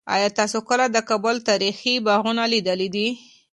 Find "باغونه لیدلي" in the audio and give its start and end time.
2.07-2.89